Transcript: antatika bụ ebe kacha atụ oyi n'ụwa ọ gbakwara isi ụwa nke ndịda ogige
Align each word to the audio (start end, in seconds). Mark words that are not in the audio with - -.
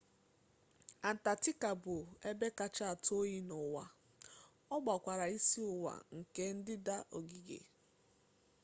antatika 1.09 1.69
bụ 1.83 1.95
ebe 2.29 2.47
kacha 2.57 2.83
atụ 2.93 3.11
oyi 3.21 3.37
n'ụwa 3.47 3.83
ọ 4.73 4.75
gbakwara 4.83 5.25
isi 5.37 5.59
ụwa 5.73 5.93
nke 6.17 6.43
ndịda 6.57 6.97
ogige 7.17 7.59